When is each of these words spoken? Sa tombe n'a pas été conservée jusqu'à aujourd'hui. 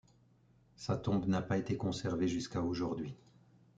Sa 0.77 0.97
tombe 0.97 1.27
n'a 1.27 1.43
pas 1.43 1.59
été 1.59 1.77
conservée 1.77 2.27
jusqu'à 2.27 2.63
aujourd'hui. 2.63 3.15